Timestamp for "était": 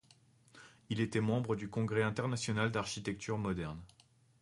0.99-1.21